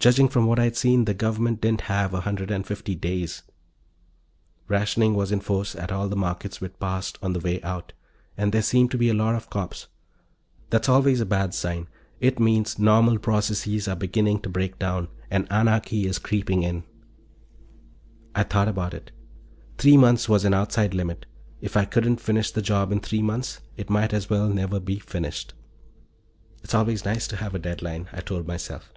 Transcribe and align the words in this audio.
Judging 0.00 0.28
from 0.28 0.46
what 0.46 0.60
I'd 0.60 0.76
seen, 0.76 1.06
the 1.06 1.12
Government 1.12 1.60
didn't 1.60 1.80
have 1.82 2.14
a 2.14 2.20
hundred 2.20 2.52
and 2.52 2.64
fifty 2.64 2.94
days. 2.94 3.42
Rationing 4.68 5.14
was 5.14 5.32
in 5.32 5.40
force 5.40 5.74
at 5.74 5.90
all 5.90 6.08
the 6.08 6.14
markets 6.14 6.60
we'd 6.60 6.78
passed 6.78 7.18
on 7.20 7.32
the 7.32 7.40
way 7.40 7.60
out, 7.62 7.92
and 8.36 8.52
there 8.52 8.62
seemed 8.62 8.92
to 8.92 8.96
be 8.96 9.08
a 9.08 9.12
lot 9.14 9.34
of 9.34 9.50
cops. 9.50 9.88
That's 10.70 10.88
always 10.88 11.20
a 11.20 11.26
bad 11.26 11.52
sign; 11.52 11.88
it 12.20 12.38
means 12.38 12.78
normal 12.78 13.18
processes 13.18 13.88
are 13.88 13.96
beginning 13.96 14.38
to 14.42 14.48
break 14.48 14.78
down 14.78 15.08
and 15.32 15.50
anarchy 15.50 16.06
is 16.06 16.20
creeping 16.20 16.62
in. 16.62 16.84
I 18.36 18.44
thought 18.44 18.68
about 18.68 18.94
it. 18.94 19.10
Three 19.78 19.96
months 19.96 20.28
was 20.28 20.44
an 20.44 20.54
outside 20.54 20.94
limit. 20.94 21.26
If 21.60 21.76
I 21.76 21.84
couldn't 21.84 22.20
finish 22.20 22.52
the 22.52 22.62
job 22.62 22.92
in 22.92 23.00
three 23.00 23.20
months, 23.20 23.62
it 23.76 23.90
might 23.90 24.12
as 24.14 24.30
well 24.30 24.48
never 24.48 24.78
be 24.78 25.00
finished. 25.00 25.54
It's 26.62 26.72
always 26.72 27.04
nice 27.04 27.26
to 27.26 27.36
have 27.38 27.52
a 27.56 27.58
deadline, 27.58 28.06
I 28.12 28.20
told 28.20 28.46
myself. 28.46 28.92